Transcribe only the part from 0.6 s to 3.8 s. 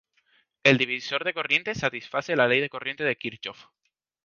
El divisor de corriente satisface la Ley de corriente de Kirchhoff.